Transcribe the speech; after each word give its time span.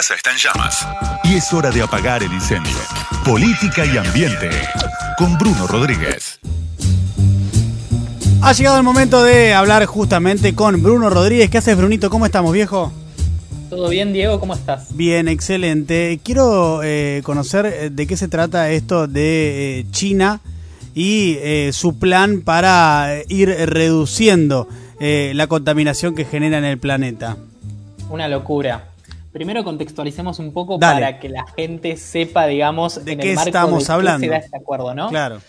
casa 0.00 0.14
está 0.14 0.30
en 0.30 0.38
llamas 0.38 0.88
y 1.24 1.34
es 1.34 1.52
hora 1.52 1.70
de 1.70 1.82
apagar 1.82 2.22
el 2.22 2.32
incendio. 2.32 2.72
Política 3.22 3.84
y 3.84 3.98
ambiente 3.98 4.48
con 5.18 5.36
Bruno 5.36 5.66
Rodríguez. 5.66 6.40
Ha 8.40 8.52
llegado 8.54 8.78
el 8.78 8.82
momento 8.82 9.22
de 9.22 9.52
hablar 9.52 9.84
justamente 9.84 10.54
con 10.54 10.82
Bruno 10.82 11.10
Rodríguez. 11.10 11.50
¿Qué 11.50 11.58
haces, 11.58 11.76
Brunito? 11.76 12.08
¿Cómo 12.08 12.24
estamos, 12.24 12.54
viejo? 12.54 12.90
¿Todo 13.68 13.90
bien, 13.90 14.14
Diego? 14.14 14.40
¿Cómo 14.40 14.54
estás? 14.54 14.96
Bien, 14.96 15.28
excelente. 15.28 16.18
Quiero 16.24 16.80
eh, 16.82 17.20
conocer 17.22 17.66
eh, 17.66 17.90
de 17.90 18.06
qué 18.06 18.16
se 18.16 18.28
trata 18.28 18.70
esto 18.70 19.06
de 19.06 19.80
eh, 19.80 19.86
China 19.90 20.40
y 20.94 21.36
su 21.72 21.98
plan 21.98 22.40
para 22.40 23.16
ir 23.28 23.50
reduciendo 23.50 24.66
la 24.98 25.46
contaminación 25.46 26.14
que 26.14 26.24
genera 26.24 26.56
en 26.56 26.64
el 26.64 26.78
planeta. 26.78 27.36
Una 28.08 28.28
locura. 28.28 28.89
Primero 29.32 29.62
contextualicemos 29.62 30.40
un 30.40 30.52
poco 30.52 30.78
para 30.78 31.20
que 31.20 31.28
la 31.28 31.46
gente 31.56 31.96
sepa, 31.96 32.46
digamos, 32.46 33.04
de 33.04 33.16
qué 33.16 33.32
estamos 33.32 33.88
hablando. 33.88 34.26
Qué 34.26 34.32
se 34.32 34.46
este 34.46 34.56
acuerdo, 34.56 34.94
¿no? 34.94 35.08
Claro. 35.08 35.40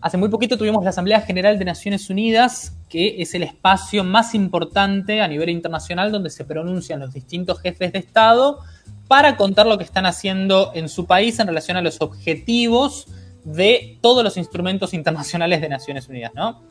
Hace 0.00 0.16
muy 0.16 0.28
poquito 0.28 0.56
tuvimos 0.56 0.82
la 0.84 0.90
Asamblea 0.90 1.20
General 1.20 1.58
de 1.58 1.64
Naciones 1.64 2.08
Unidas, 2.08 2.76
que 2.88 3.20
es 3.20 3.34
el 3.34 3.42
espacio 3.42 4.04
más 4.04 4.34
importante 4.34 5.20
a 5.20 5.28
nivel 5.28 5.50
internacional 5.50 6.10
donde 6.10 6.30
se 6.30 6.44
pronuncian 6.44 7.00
los 7.00 7.12
distintos 7.12 7.60
jefes 7.60 7.92
de 7.92 7.98
Estado 7.98 8.60
para 9.08 9.36
contar 9.36 9.66
lo 9.66 9.76
que 9.76 9.84
están 9.84 10.06
haciendo 10.06 10.70
en 10.74 10.88
su 10.88 11.06
país 11.06 11.38
en 11.38 11.48
relación 11.48 11.76
a 11.76 11.82
los 11.82 12.00
objetivos 12.00 13.08
de 13.44 13.98
todos 14.00 14.22
los 14.22 14.36
instrumentos 14.36 14.94
internacionales 14.94 15.60
de 15.60 15.68
Naciones 15.68 16.08
Unidas, 16.08 16.32
¿no? 16.34 16.62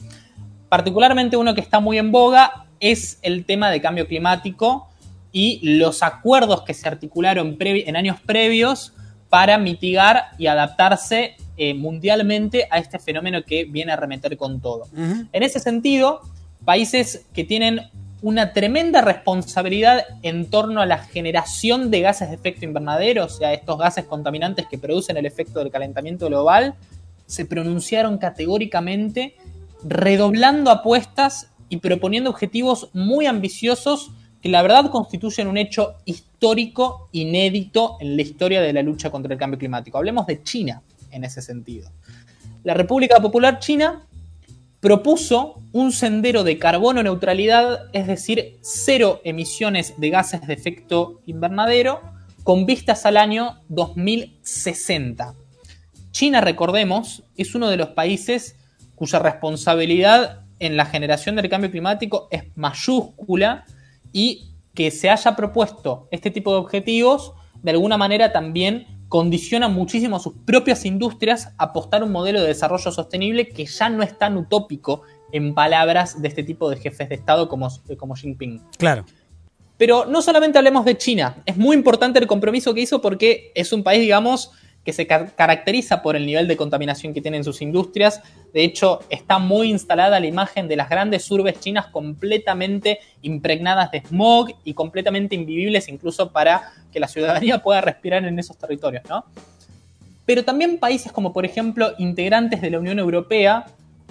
Particularmente 0.70 1.38
uno 1.38 1.54
que 1.54 1.62
está 1.62 1.80
muy 1.80 1.98
en 1.98 2.12
boga 2.12 2.66
es 2.80 3.20
el 3.22 3.46
tema 3.46 3.70
de 3.70 3.82
cambio 3.82 4.08
climático 4.08 4.87
y 5.38 5.60
los 5.62 6.02
acuerdos 6.02 6.64
que 6.64 6.74
se 6.74 6.88
articularon 6.88 7.56
en 7.60 7.96
años 7.96 8.18
previos 8.26 8.94
para 9.30 9.60
mitigar 9.60 10.30
y 10.40 10.48
adaptarse 10.48 11.36
eh, 11.58 11.76
mundialmente 11.76 12.68
a 12.72 12.80
este 12.80 12.98
fenómeno 12.98 13.44
que 13.44 13.66
viene 13.66 13.92
a 13.92 13.98
remeter 13.98 14.36
con 14.36 14.60
todo. 14.62 14.88
En 14.96 15.44
ese 15.44 15.60
sentido, 15.60 16.22
países 16.66 17.28
que 17.36 17.44
tienen 17.44 17.82
una 18.24 18.52
tremenda 18.52 19.02
responsabilidad 19.02 20.06
en 20.24 20.50
torno 20.50 20.82
a 20.82 20.88
la 20.88 20.98
generación 20.98 21.92
de 21.92 22.02
gases 22.02 22.30
de 22.30 22.36
efecto 22.36 22.66
invernadero, 22.66 23.26
o 23.26 23.30
sea, 23.30 23.54
estos 23.54 23.78
gases 23.78 24.06
contaminantes 24.06 24.66
que 24.66 24.80
producen 24.80 25.18
el 25.18 25.28
efecto 25.28 25.60
del 25.60 25.70
calentamiento 25.70 26.26
global, 26.26 26.74
se 27.28 27.46
pronunciaron 27.46 28.18
categóricamente 28.18 29.36
redoblando 29.84 30.72
apuestas 30.72 31.52
y 31.70 31.78
proponiendo 31.78 32.32
objetivos 32.32 32.90
muy 32.94 33.28
ambiciosos 33.28 34.10
que 34.48 34.52
la 34.52 34.62
verdad 34.62 34.90
constituyen 34.90 35.50
un 35.50 35.58
hecho 35.58 35.96
histórico 36.06 37.10
inédito 37.12 37.98
en 38.00 38.16
la 38.16 38.22
historia 38.22 38.62
de 38.62 38.72
la 38.72 38.82
lucha 38.82 39.10
contra 39.10 39.34
el 39.34 39.38
cambio 39.38 39.60
climático. 39.60 39.98
Hablemos 39.98 40.26
de 40.26 40.42
China 40.42 40.82
en 41.12 41.26
ese 41.26 41.42
sentido. 41.42 41.92
La 42.64 42.74
República 42.74 43.20
Popular 43.20 43.60
China 43.60 44.08
propuso 44.80 45.60
un 45.74 45.92
sendero 45.92 46.46
de 46.46 46.58
carbono 46.58 47.04
neutralidad, 47.04 47.90
es 47.92 48.08
decir, 48.08 48.58
cero 48.62 49.20
emisiones 49.26 49.96
de 49.98 50.12
gases 50.12 50.48
de 50.48 50.54
efecto 50.54 51.20
invernadero, 51.26 52.00
con 52.46 52.66
vistas 52.66 53.06
al 53.06 53.18
año 53.18 53.60
2060. 53.68 55.34
China, 56.12 56.40
recordemos, 56.40 57.22
es 57.36 57.54
uno 57.54 57.68
de 57.70 57.76
los 57.76 57.90
países 57.90 58.56
cuya 58.96 59.20
responsabilidad 59.20 60.46
en 60.60 60.78
la 60.78 60.86
generación 60.86 61.36
del 61.36 61.50
cambio 61.50 61.70
climático 61.70 62.30
es 62.32 62.46
mayúscula 62.56 63.66
y 64.12 64.52
que 64.74 64.92
se 64.92 65.10
haya 65.10 65.36
propuesto 65.36 66.08
este 66.12 66.32
tipo 66.32 66.52
de 66.52 66.60
objetivos, 66.60 67.34
de 67.64 67.72
alguna 67.72 67.98
manera 67.98 68.32
también 68.32 68.86
condiciona 69.10 69.70
muchísimo 69.70 70.18
a 70.18 70.20
sus 70.20 70.34
propias 70.46 70.86
industrias 70.86 71.54
a 71.58 71.66
apostar 71.66 72.04
un 72.04 72.12
modelo 72.12 72.42
de 72.42 72.48
desarrollo 72.48 72.92
sostenible 72.92 73.48
que 73.48 73.66
ya 73.66 73.90
no 73.90 74.04
es 74.04 74.18
tan 74.18 74.38
utópico 74.38 75.04
en 75.32 75.54
palabras 75.54 76.22
de 76.22 76.28
este 76.28 76.44
tipo 76.44 76.70
de 76.70 76.78
jefes 76.78 77.10
de 77.10 77.16
Estado 77.16 77.48
como, 77.50 77.70
como 77.98 78.16
Jinping. 78.16 78.62
Claro. 78.78 79.06
Pero 79.78 80.06
no 80.06 80.22
solamente 80.22 80.58
hablemos 80.58 80.86
de 80.86 80.98
China, 80.98 81.42
es 81.46 81.56
muy 81.56 81.76
importante 81.76 82.20
el 82.20 82.28
compromiso 82.28 82.74
que 82.74 82.82
hizo 82.82 83.02
porque 83.02 83.52
es 83.56 83.72
un 83.72 83.84
país, 83.84 84.02
digamos, 84.02 84.52
que 84.88 84.94
se 84.94 85.06
caracteriza 85.06 86.02
por 86.02 86.16
el 86.16 86.26
nivel 86.26 86.48
de 86.48 86.56
contaminación 86.56 87.14
que 87.14 87.20
tienen 87.20 87.44
sus 87.44 87.62
industrias. 87.62 88.22
De 88.54 88.64
hecho, 88.64 89.02
está 89.10 89.38
muy 89.38 89.70
instalada 89.70 90.18
la 90.18 90.28
imagen 90.28 90.70
de 90.70 90.78
las 90.78 90.88
grandes 90.88 91.30
urbes 91.30 91.60
chinas 91.60 91.88
completamente 91.88 93.00
impregnadas 93.22 93.92
de 93.92 94.00
smog 94.00 94.48
y 94.64 94.74
completamente 94.74 95.36
invivibles 95.36 95.90
incluso 95.90 96.32
para 96.32 96.72
que 96.90 97.02
la 97.02 97.10
ciudadanía 97.10 97.62
pueda 97.64 97.82
respirar 97.82 98.24
en 98.24 98.40
esos 98.40 98.58
territorios, 98.58 99.04
¿no? 99.10 99.26
Pero 100.26 100.46
también 100.46 100.78
países 100.78 101.12
como, 101.12 101.34
por 101.34 101.44
ejemplo, 101.44 101.92
integrantes 101.98 102.62
de 102.62 102.70
la 102.70 102.80
Unión 102.80 102.98
Europea, 102.98 103.66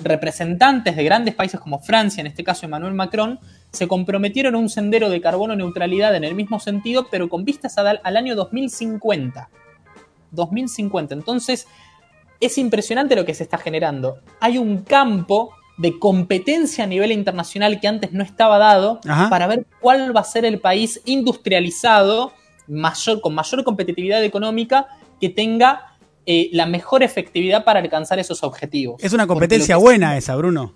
representantes 0.04 0.94
de 0.94 1.04
grandes 1.04 1.34
países 1.34 1.58
como 1.58 1.78
Francia, 1.78 2.20
en 2.20 2.26
este 2.26 2.44
caso 2.44 2.66
Emmanuel 2.66 2.92
Macron, 2.92 3.40
se 3.72 3.88
comprometieron 3.88 4.54
a 4.54 4.58
un 4.58 4.68
sendero 4.68 5.08
de 5.08 5.22
carbono 5.22 5.56
neutralidad 5.56 6.14
en 6.14 6.24
el 6.24 6.34
mismo 6.34 6.60
sentido, 6.60 7.06
pero 7.10 7.30
con 7.30 7.46
vistas 7.46 7.78
al 7.78 8.16
año 8.18 8.34
2050. 8.36 9.48
2050. 10.36 11.14
Entonces, 11.14 11.66
es 12.40 12.58
impresionante 12.58 13.16
lo 13.16 13.24
que 13.24 13.34
se 13.34 13.42
está 13.42 13.58
generando. 13.58 14.18
Hay 14.40 14.58
un 14.58 14.82
campo 14.82 15.50
de 15.78 15.98
competencia 15.98 16.84
a 16.84 16.86
nivel 16.86 17.12
internacional 17.12 17.80
que 17.80 17.88
antes 17.88 18.12
no 18.12 18.22
estaba 18.22 18.58
dado 18.58 19.00
para 19.28 19.46
ver 19.46 19.66
cuál 19.80 20.16
va 20.16 20.20
a 20.20 20.24
ser 20.24 20.44
el 20.44 20.60
país 20.60 21.02
industrializado 21.04 22.32
mayor, 22.66 23.20
con 23.20 23.34
mayor 23.34 23.62
competitividad 23.64 24.24
económica 24.24 24.86
que 25.20 25.28
tenga 25.28 25.96
eh, 26.24 26.48
la 26.52 26.66
mejor 26.66 27.02
efectividad 27.02 27.64
para 27.64 27.80
alcanzar 27.80 28.18
esos 28.18 28.42
objetivos. 28.42 29.02
Es 29.02 29.12
una 29.12 29.26
competencia 29.26 29.76
buena 29.76 30.16
esa, 30.16 30.34
Bruno. 30.36 30.74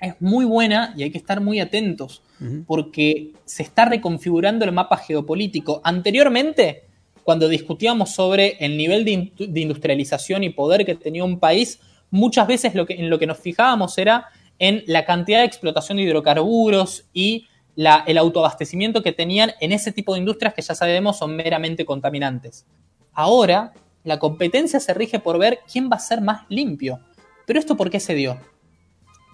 Es 0.00 0.14
muy 0.20 0.44
buena 0.44 0.92
y 0.96 1.02
hay 1.02 1.10
que 1.10 1.18
estar 1.18 1.40
muy 1.40 1.58
atentos 1.58 2.22
porque 2.66 3.32
se 3.46 3.62
está 3.62 3.86
reconfigurando 3.86 4.66
el 4.66 4.72
mapa 4.72 4.98
geopolítico. 4.98 5.80
Anteriormente, 5.82 6.85
cuando 7.26 7.48
discutíamos 7.48 8.12
sobre 8.14 8.56
el 8.60 8.76
nivel 8.76 9.04
de, 9.04 9.32
industrialización 9.60 10.44
y 10.44 10.50
poder 10.50 10.86
que 10.86 10.94
tenía 10.94 11.24
un 11.24 11.40
país, 11.40 11.80
muchas 12.08 12.46
veces 12.46 12.76
lo 12.76 12.86
que, 12.86 12.94
en 12.94 13.10
lo 13.10 13.18
que 13.18 13.26
nos 13.26 13.38
fijábamos 13.38 13.98
era 13.98 14.28
en 14.60 14.84
la 14.86 15.04
cantidad 15.04 15.40
de 15.40 15.46
explotación 15.46 15.96
de 15.96 16.04
hidrocarburos 16.04 17.06
y 17.12 17.48
el 17.74 18.16
autoabastecimiento 18.16 19.02
que 19.02 19.10
tenían 19.10 19.50
en 19.60 19.72
ese 19.72 19.90
tipo 19.90 20.12
de 20.12 20.20
industrias 20.20 20.54
que 20.54 20.62
ya 20.62 20.76
sabemos 20.76 21.18
son 21.18 21.34
meramente 21.34 21.84
contaminantes. 21.84 22.64
Ahora, 23.12 23.72
la 24.04 24.20
competencia 24.20 24.78
se 24.78 24.94
rige 24.94 25.18
por 25.18 25.36
ver 25.36 25.58
quién 25.70 25.90
va 25.90 25.96
a 25.96 25.98
ser 25.98 26.20
más 26.20 26.42
limpio. 26.48 27.00
¿Pero 27.44 27.58
esto 27.58 27.76
por 27.76 27.90
qué 27.90 27.98
se 27.98 28.14
dio? 28.14 28.38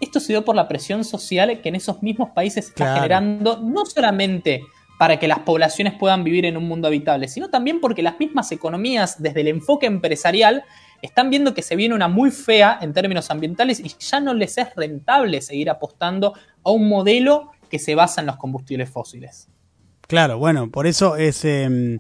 Esto 0.00 0.19
se 0.19 0.32
dio 0.32 0.47
por 0.47 0.56
la 0.56 0.66
presión 0.66 1.04
social 1.04 1.60
que 1.60 1.69
en 1.69 1.74
esos 1.74 2.03
mismos 2.03 2.30
países 2.30 2.69
está 2.69 2.94
generando 2.94 3.59
no 3.59 3.84
solamente 3.84 4.62
para 5.02 5.18
que 5.18 5.26
las 5.26 5.40
poblaciones 5.40 5.94
puedan 5.94 6.22
vivir 6.22 6.46
en 6.46 6.56
un 6.56 6.68
mundo 6.68 6.86
habitable, 6.86 7.26
sino 7.26 7.50
también 7.50 7.80
porque 7.80 8.04
las 8.04 8.20
mismas 8.20 8.52
economías, 8.52 9.20
desde 9.20 9.40
el 9.40 9.48
enfoque 9.48 9.86
empresarial, 9.86 10.62
están 11.02 11.28
viendo 11.28 11.54
que 11.54 11.62
se 11.62 11.74
viene 11.74 11.96
una 11.96 12.06
muy 12.06 12.30
fea 12.30 12.78
en 12.80 12.92
términos 12.92 13.28
ambientales 13.32 13.80
y 13.80 13.92
ya 13.98 14.20
no 14.20 14.32
les 14.32 14.58
es 14.58 14.72
rentable 14.76 15.41
seguir 15.41 15.70
apostando 15.70 16.34
a 16.62 16.70
un 16.70 16.88
modelo 16.88 17.50
que 17.68 17.80
se 17.80 17.96
basa 17.96 18.20
en 18.20 18.28
los 18.28 18.36
combustibles 18.36 18.91
fósiles. 18.91 19.48
Claro, 20.02 20.38
bueno, 20.38 20.70
por 20.70 20.86
eso 20.86 21.16
es, 21.16 21.44
em, 21.44 21.98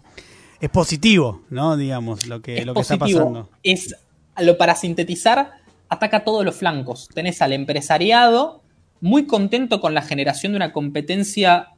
es 0.60 0.70
positivo, 0.70 1.42
¿no? 1.50 1.76
Digamos, 1.76 2.28
lo 2.28 2.40
que, 2.40 2.64
lo 2.64 2.72
que 2.72 2.82
está 2.82 2.98
pasando. 2.98 3.50
Es, 3.64 3.96
lo, 4.38 4.56
para 4.56 4.76
sintetizar, 4.76 5.54
ataca 5.88 6.22
todos 6.22 6.44
los 6.44 6.54
flancos. 6.54 7.08
Tenés 7.12 7.42
al 7.42 7.52
empresariado 7.52 8.62
muy 9.00 9.26
contento 9.26 9.80
con 9.80 9.92
la 9.92 10.02
generación 10.02 10.52
de 10.52 10.58
una 10.58 10.72
competencia 10.72 11.71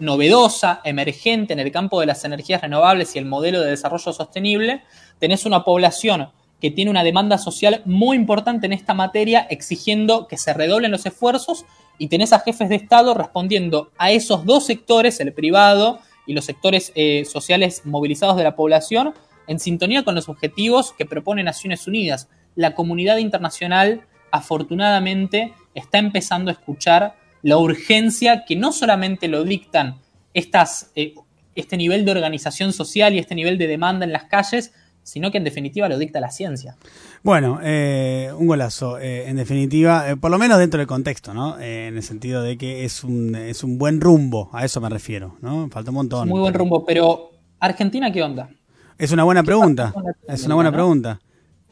novedosa, 0.00 0.80
emergente 0.84 1.52
en 1.52 1.60
el 1.60 1.70
campo 1.70 2.00
de 2.00 2.06
las 2.06 2.24
energías 2.24 2.62
renovables 2.62 3.14
y 3.14 3.18
el 3.18 3.26
modelo 3.26 3.60
de 3.60 3.70
desarrollo 3.70 4.12
sostenible, 4.12 4.82
tenés 5.18 5.46
una 5.46 5.64
población 5.64 6.30
que 6.60 6.70
tiene 6.70 6.90
una 6.90 7.04
demanda 7.04 7.38
social 7.38 7.82
muy 7.84 8.16
importante 8.16 8.66
en 8.66 8.72
esta 8.72 8.94
materia, 8.94 9.46
exigiendo 9.50 10.26
que 10.26 10.36
se 10.36 10.52
redoblen 10.52 10.90
los 10.90 11.06
esfuerzos, 11.06 11.64
y 11.98 12.08
tenés 12.08 12.32
a 12.32 12.40
jefes 12.40 12.68
de 12.68 12.76
Estado 12.76 13.14
respondiendo 13.14 13.90
a 13.98 14.10
esos 14.10 14.44
dos 14.44 14.64
sectores, 14.64 15.20
el 15.20 15.32
privado 15.32 16.00
y 16.26 16.32
los 16.32 16.44
sectores 16.44 16.92
eh, 16.94 17.24
sociales 17.26 17.82
movilizados 17.84 18.36
de 18.36 18.44
la 18.44 18.56
población, 18.56 19.14
en 19.46 19.58
sintonía 19.58 20.04
con 20.04 20.14
los 20.14 20.28
objetivos 20.28 20.92
que 20.92 21.04
propone 21.04 21.42
Naciones 21.42 21.86
Unidas. 21.86 22.28
La 22.54 22.74
comunidad 22.74 23.18
internacional, 23.18 24.02
afortunadamente, 24.30 25.52
está 25.74 25.98
empezando 25.98 26.50
a 26.50 26.54
escuchar 26.54 27.16
la 27.42 27.58
urgencia 27.58 28.44
que 28.44 28.56
no 28.56 28.72
solamente 28.72 29.28
lo 29.28 29.44
dictan 29.44 29.96
estas, 30.34 30.90
eh, 30.94 31.14
este 31.54 31.76
nivel 31.76 32.04
de 32.04 32.12
organización 32.12 32.72
social 32.72 33.14
y 33.14 33.18
este 33.18 33.34
nivel 33.34 33.58
de 33.58 33.66
demanda 33.66 34.04
en 34.04 34.12
las 34.12 34.24
calles, 34.24 34.72
sino 35.02 35.30
que 35.30 35.38
en 35.38 35.44
definitiva 35.44 35.88
lo 35.88 35.98
dicta 35.98 36.20
la 36.20 36.30
ciencia. 36.30 36.76
Bueno, 37.22 37.58
eh, 37.62 38.30
un 38.36 38.46
golazo, 38.46 38.98
eh, 38.98 39.28
en 39.28 39.36
definitiva, 39.36 40.04
por 40.20 40.30
lo 40.30 40.38
menos 40.38 40.58
dentro 40.58 40.78
del 40.78 40.86
contexto, 40.86 41.34
¿no? 41.34 41.58
en 41.58 41.96
el 41.96 42.02
sentido 42.02 42.42
de 42.42 42.56
que 42.58 42.84
es 42.84 43.02
un, 43.02 43.34
es 43.34 43.64
un 43.64 43.78
buen 43.78 44.00
rumbo, 44.00 44.50
a 44.52 44.64
eso 44.64 44.80
me 44.80 44.88
refiero, 44.88 45.36
¿no? 45.40 45.68
Falta 45.70 45.90
un 45.90 45.96
montón. 45.96 46.28
muy 46.28 46.40
buen 46.40 46.54
rumbo, 46.54 46.84
pero 46.84 47.32
Argentina, 47.58 48.12
¿qué 48.12 48.22
onda? 48.22 48.50
Es 48.98 49.12
una 49.12 49.24
buena 49.24 49.42
pregunta. 49.42 49.94
Es 50.28 50.44
una 50.44 50.54
buena 50.54 50.70
pregunta. 50.70 51.20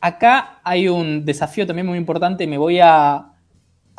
Acá 0.00 0.60
hay 0.64 0.88
un 0.88 1.24
desafío 1.24 1.66
también 1.66 1.86
muy 1.86 1.98
importante. 1.98 2.46
Me 2.46 2.56
voy 2.56 2.78
a, 2.80 3.32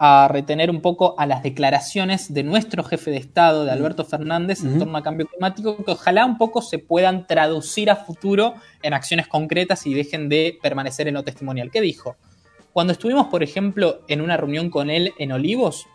a 0.01 0.29
retener 0.29 0.71
un 0.71 0.79
poco 0.79 1.13
a 1.17 1.25
las 1.25 1.43
declaraciones 1.43 2.33
de 2.33 2.43
nuestro 2.43 2.83
jefe 2.83 3.11
de 3.11 3.17
Estado, 3.17 3.65
de 3.65 3.71
Alberto 3.71 4.05
Fernández, 4.05 4.63
en 4.63 4.79
torno 4.79 4.95
al 4.95 5.03
cambio 5.03 5.27
climático, 5.27 5.83
que 5.83 5.91
ojalá 5.91 6.25
un 6.25 6.37
poco 6.37 6.61
se 6.61 6.79
puedan 6.79 7.27
traducir 7.27 7.91
a 7.91 7.97
futuro 7.97 8.55
en 8.81 8.93
acciones 8.93 9.27
concretas 9.27 9.85
y 9.85 9.93
dejen 9.93 10.29
de 10.29 10.57
permanecer 10.61 11.09
en 11.09 11.15
lo 11.15 11.23
testimonial. 11.23 11.69
¿Qué 11.69 11.81
dijo? 11.81 12.15
Cuando 12.71 12.93
estuvimos, 12.93 13.27
por 13.27 13.43
ejemplo, 13.43 14.01
en 14.07 14.21
una 14.21 14.37
reunión 14.37 14.69
con 14.69 14.89
él 14.89 15.13
en 15.19 15.33
Olivos, 15.33 15.85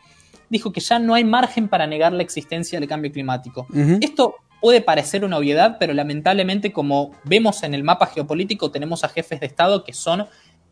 dijo 0.50 0.70
que 0.70 0.80
ya 0.80 0.98
no 0.98 1.14
hay 1.14 1.24
margen 1.24 1.68
para 1.68 1.86
negar 1.86 2.12
la 2.12 2.22
existencia 2.22 2.78
del 2.78 2.88
cambio 2.88 3.10
climático. 3.10 3.66
Esto 4.02 4.34
puede 4.60 4.82
parecer 4.82 5.24
una 5.24 5.38
obviedad, 5.38 5.76
pero 5.80 5.94
lamentablemente, 5.94 6.72
como 6.72 7.12
vemos 7.24 7.62
en 7.62 7.72
el 7.72 7.84
mapa 7.84 8.06
geopolítico, 8.06 8.70
tenemos 8.70 9.02
a 9.02 9.08
jefes 9.08 9.40
de 9.40 9.46
Estado 9.46 9.82
que 9.82 9.94
son 9.94 10.26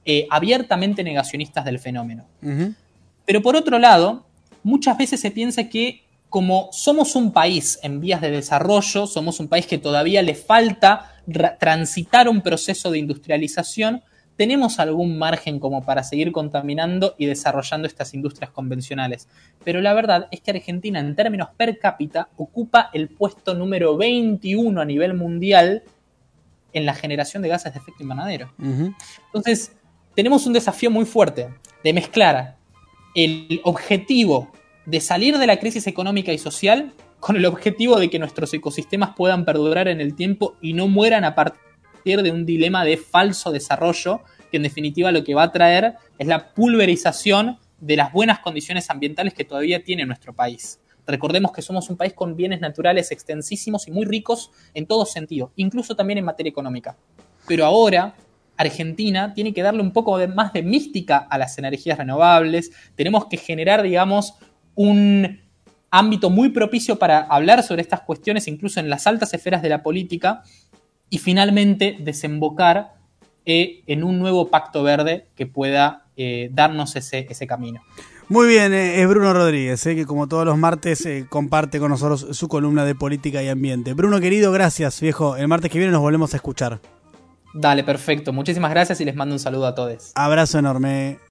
eh, 0.04 0.26
abiertamente 0.30 1.04
negacionistas 1.04 1.64
del 1.64 1.78
fenómeno. 1.78 2.26
Pero 3.24 3.42
por 3.42 3.56
otro 3.56 3.78
lado, 3.78 4.26
muchas 4.62 4.98
veces 4.98 5.20
se 5.20 5.30
piensa 5.30 5.68
que 5.68 6.02
como 6.32 6.70
somos 6.72 7.14
un 7.14 7.30
país 7.30 7.78
en 7.82 8.00
vías 8.00 8.22
de 8.22 8.30
desarrollo, 8.30 9.06
somos 9.06 9.38
un 9.38 9.48
país 9.48 9.66
que 9.66 9.76
todavía 9.76 10.22
le 10.22 10.34
falta 10.34 11.12
transitar 11.60 12.26
un 12.26 12.40
proceso 12.40 12.90
de 12.90 12.98
industrialización, 12.98 14.02
tenemos 14.36 14.80
algún 14.80 15.18
margen 15.18 15.60
como 15.60 15.82
para 15.82 16.02
seguir 16.02 16.32
contaminando 16.32 17.14
y 17.18 17.26
desarrollando 17.26 17.86
estas 17.86 18.14
industrias 18.14 18.50
convencionales. 18.50 19.28
Pero 19.62 19.82
la 19.82 19.92
verdad 19.92 20.28
es 20.30 20.40
que 20.40 20.52
Argentina 20.52 21.00
en 21.00 21.14
términos 21.14 21.50
per 21.54 21.78
cápita 21.78 22.30
ocupa 22.38 22.88
el 22.94 23.10
puesto 23.10 23.52
número 23.52 23.96
21 23.98 24.80
a 24.80 24.84
nivel 24.86 25.12
mundial 25.12 25.82
en 26.72 26.86
la 26.86 26.94
generación 26.94 27.42
de 27.42 27.50
gases 27.50 27.74
de 27.74 27.78
efecto 27.78 28.02
invernadero. 28.02 28.50
Entonces, 29.26 29.72
tenemos 30.14 30.46
un 30.46 30.54
desafío 30.54 30.90
muy 30.90 31.04
fuerte 31.04 31.50
de 31.84 31.92
mezclar 31.92 32.56
el 33.14 33.60
objetivo 33.64 34.50
de 34.86 35.00
salir 35.00 35.38
de 35.38 35.46
la 35.46 35.58
crisis 35.58 35.86
económica 35.86 36.32
y 36.32 36.38
social 36.38 36.92
con 37.20 37.36
el 37.36 37.46
objetivo 37.46 38.00
de 38.00 38.10
que 38.10 38.18
nuestros 38.18 38.52
ecosistemas 38.52 39.14
puedan 39.16 39.44
perdurar 39.44 39.86
en 39.86 40.00
el 40.00 40.14
tiempo 40.16 40.56
y 40.60 40.72
no 40.72 40.88
mueran 40.88 41.24
a 41.24 41.34
partir 41.34 42.22
de 42.22 42.30
un 42.32 42.44
dilema 42.44 42.84
de 42.84 42.96
falso 42.96 43.52
desarrollo, 43.52 44.22
que 44.50 44.56
en 44.56 44.64
definitiva 44.64 45.12
lo 45.12 45.22
que 45.22 45.34
va 45.34 45.44
a 45.44 45.52
traer 45.52 45.94
es 46.18 46.26
la 46.26 46.52
pulverización 46.52 47.58
de 47.80 47.96
las 47.96 48.12
buenas 48.12 48.40
condiciones 48.40 48.90
ambientales 48.90 49.34
que 49.34 49.44
todavía 49.44 49.84
tiene 49.84 50.04
nuestro 50.04 50.32
país. 50.32 50.80
Recordemos 51.06 51.52
que 51.52 51.62
somos 51.62 51.90
un 51.90 51.96
país 51.96 52.12
con 52.12 52.36
bienes 52.36 52.60
naturales 52.60 53.10
extensísimos 53.10 53.88
y 53.88 53.90
muy 53.90 54.04
ricos 54.04 54.50
en 54.74 54.86
todo 54.86 55.04
sentido, 55.04 55.52
incluso 55.56 55.94
también 55.94 56.18
en 56.18 56.24
materia 56.24 56.50
económica. 56.50 56.96
Pero 57.46 57.64
ahora 57.64 58.14
Argentina 58.56 59.34
tiene 59.34 59.52
que 59.52 59.62
darle 59.62 59.82
un 59.82 59.92
poco 59.92 60.18
más 60.28 60.52
de 60.52 60.62
mística 60.62 61.18
a 61.18 61.38
las 61.38 61.58
energías 61.58 61.98
renovables, 61.98 62.70
tenemos 62.94 63.26
que 63.26 63.36
generar, 63.36 63.82
digamos, 63.82 64.34
un 64.74 65.40
ámbito 65.90 66.30
muy 66.30 66.48
propicio 66.48 66.98
para 66.98 67.20
hablar 67.20 67.62
sobre 67.62 67.82
estas 67.82 68.00
cuestiones, 68.00 68.48
incluso 68.48 68.80
en 68.80 68.88
las 68.88 69.06
altas 69.06 69.34
esferas 69.34 69.62
de 69.62 69.68
la 69.68 69.82
política, 69.82 70.42
y 71.10 71.18
finalmente 71.18 71.98
desembocar 72.00 72.94
eh, 73.44 73.82
en 73.86 74.02
un 74.02 74.18
nuevo 74.18 74.48
pacto 74.48 74.82
verde 74.82 75.28
que 75.36 75.46
pueda 75.46 76.06
eh, 76.16 76.48
darnos 76.52 76.96
ese, 76.96 77.26
camino. 77.46 77.82
Muy 78.28 78.48
bien, 78.48 78.72
eh, 78.72 79.02
es 79.02 79.08
Bruno 79.08 79.34
Rodríguez, 79.34 79.82
que 79.82 80.06
como 80.06 80.26
todos 80.28 80.46
los 80.46 80.56
martes 80.56 81.06
comparte 81.28 81.78
con 81.78 81.90
nosotros 81.90 82.26
su 82.30 82.48
columna 82.48 82.86
de 82.86 82.94
política 82.94 83.42
y 83.42 83.48
ambiente. 83.48 83.92
Bruno 83.92 84.20
querido, 84.20 84.52
gracias 84.52 85.00
viejo. 85.02 85.36
El 85.36 85.48
martes 85.48 85.70
que 85.70 85.78
viene 85.78 85.92
nos 85.92 86.00
volvemos 86.00 86.32
a 86.32 86.36
escuchar. 86.36 86.80
Dale, 87.54 87.84
perfecto. 87.84 88.32
Muchísimas 88.32 88.70
gracias 88.70 89.00
y 89.00 89.04
les 89.04 89.14
mando 89.14 89.34
un 89.34 89.38
saludo 89.38 89.66
a 89.66 89.74
todos. 89.74 90.12
Abrazo 90.14 90.58
enorme. 90.58 91.18